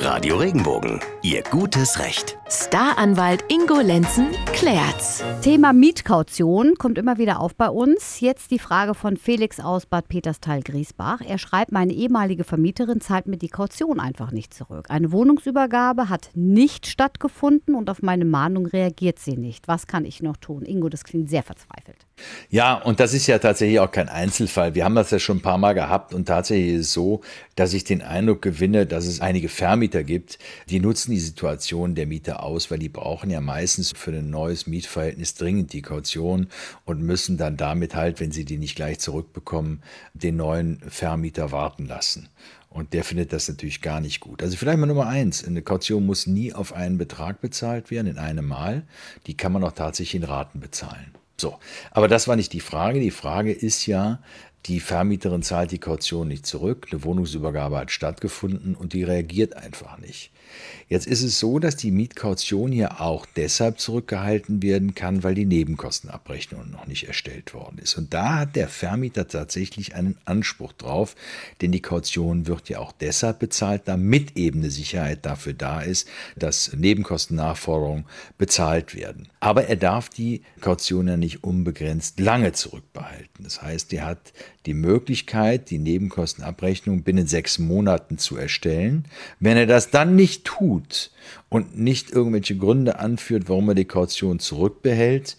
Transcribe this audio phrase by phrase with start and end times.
[0.00, 2.38] Radio Regenbogen, Ihr gutes Recht.
[2.48, 5.24] Staranwalt Ingo Lenzen klärt's.
[5.42, 8.20] Thema Mietkaution kommt immer wieder auf bei uns.
[8.20, 11.20] Jetzt die Frage von Felix aus Bad Peterstal-Griesbach.
[11.26, 14.86] Er schreibt, meine ehemalige Vermieterin zahlt mir die Kaution einfach nicht zurück.
[14.88, 19.66] Eine Wohnungsübergabe hat nicht stattgefunden und auf meine Mahnung reagiert sie nicht.
[19.66, 20.62] Was kann ich noch tun?
[20.62, 22.07] Ingo, das klingt sehr verzweifelt.
[22.50, 24.74] Ja, und das ist ja tatsächlich auch kein Einzelfall.
[24.74, 27.20] Wir haben das ja schon ein paar Mal gehabt und tatsächlich ist es so,
[27.56, 30.38] dass ich den Eindruck gewinne, dass es einige Vermieter gibt,
[30.70, 34.66] die nutzen die Situation der Mieter aus, weil die brauchen ja meistens für ein neues
[34.66, 36.48] Mietverhältnis dringend die Kaution
[36.84, 39.82] und müssen dann damit halt, wenn sie die nicht gleich zurückbekommen,
[40.14, 42.28] den neuen Vermieter warten lassen.
[42.70, 44.42] Und der findet das natürlich gar nicht gut.
[44.42, 48.18] Also vielleicht mal Nummer eins, eine Kaution muss nie auf einen Betrag bezahlt werden, in
[48.18, 48.86] einem Mal.
[49.26, 51.17] Die kann man auch tatsächlich in Raten bezahlen.
[51.40, 51.58] So,
[51.90, 53.00] aber das war nicht die Frage.
[53.00, 54.20] Die Frage ist ja,
[54.66, 59.98] die Vermieterin zahlt die Kaution nicht zurück, eine Wohnungsübergabe hat stattgefunden und die reagiert einfach
[59.98, 60.30] nicht.
[60.88, 65.44] Jetzt ist es so, dass die Mietkaution hier auch deshalb zurückgehalten werden kann, weil die
[65.44, 67.96] Nebenkostenabrechnung noch nicht erstellt worden ist.
[67.98, 71.14] Und da hat der Vermieter tatsächlich einen Anspruch drauf,
[71.60, 76.08] denn die Kaution wird ja auch deshalb bezahlt, damit eben eine Sicherheit dafür da ist,
[76.36, 78.06] dass Nebenkostennachforderungen
[78.38, 79.28] bezahlt werden.
[79.40, 83.44] Aber er darf die Kaution ja nicht unbegrenzt lange zurückbehalten.
[83.44, 84.32] Das heißt, er hat
[84.66, 89.04] die Möglichkeit, die Nebenkostenabrechnung binnen sechs Monaten zu erstellen.
[89.40, 91.10] Wenn er das dann nicht tut
[91.48, 95.36] und nicht irgendwelche Gründe anführt, warum er die Kaution zurückbehält,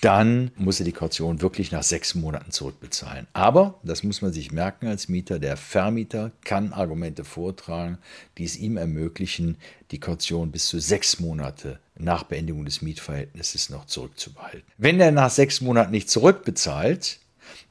[0.00, 3.26] dann muss er die Kaution wirklich nach sechs Monaten zurückbezahlen.
[3.32, 7.98] Aber, das muss man sich merken als Mieter, der Vermieter kann Argumente vortragen,
[8.36, 9.56] die es ihm ermöglichen,
[9.90, 14.64] die Kaution bis zu sechs Monate nach Beendigung des Mietverhältnisses noch zurückzubehalten.
[14.76, 17.18] Wenn er nach sechs Monaten nicht zurückbezahlt,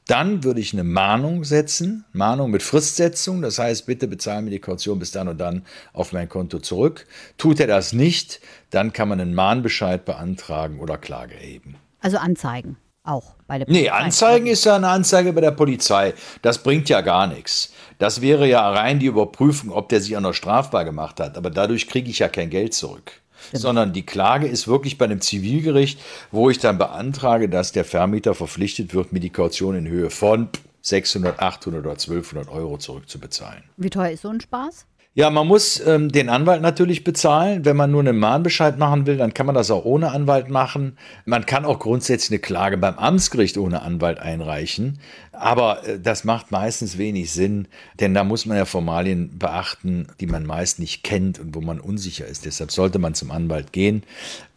[0.06, 4.60] dann würde ich eine Mahnung setzen, Mahnung mit Fristsetzung, das heißt, bitte bezahlen mir die
[4.60, 7.06] Kaution bis dann und dann auf mein Konto zurück.
[7.38, 11.76] Tut er das nicht, dann kann man einen Mahnbescheid beantragen oder Klage erheben.
[12.00, 13.82] Also anzeigen auch bei der Polizei.
[13.82, 16.14] Nee, anzeigen ist ja eine Anzeige bei der Polizei.
[16.42, 17.72] Das bringt ja gar nichts.
[17.98, 21.36] Das wäre ja rein die Überprüfung, ob der sich auch noch strafbar gemacht hat.
[21.36, 23.12] Aber dadurch kriege ich ja kein Geld zurück.
[23.50, 23.60] Genau.
[23.60, 28.34] Sondern die Klage ist wirklich bei einem Zivilgericht, wo ich dann beantrage, dass der Vermieter
[28.34, 30.48] verpflichtet wird, mir die Kaution in Höhe von
[30.82, 33.64] 600, 800 oder 1200 Euro zurückzubezahlen.
[33.76, 34.86] Wie teuer ist so ein Spaß?
[35.18, 37.64] Ja, man muss ähm, den Anwalt natürlich bezahlen.
[37.64, 40.98] Wenn man nur einen Mahnbescheid machen will, dann kann man das auch ohne Anwalt machen.
[41.24, 44.98] Man kann auch grundsätzlich eine Klage beim Amtsgericht ohne Anwalt einreichen.
[45.32, 47.66] Aber äh, das macht meistens wenig Sinn,
[47.98, 51.80] denn da muss man ja Formalien beachten, die man meist nicht kennt und wo man
[51.80, 52.44] unsicher ist.
[52.44, 54.02] Deshalb sollte man zum Anwalt gehen.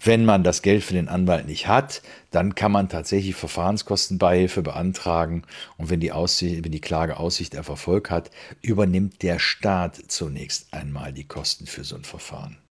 [0.04, 5.44] Wenn man das Geld für den Anwalt nicht hat, dann kann man tatsächlich Verfahrenskostenbeihilfe beantragen.
[5.78, 8.30] Und wenn die, Aussicht, wenn die Klage Aussicht auf Erfolg hat,
[8.62, 12.60] übernimmt der Staat zunächst einmal die Kosten für so ein Verfahren.